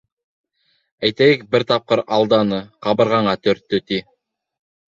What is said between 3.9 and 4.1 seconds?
ти.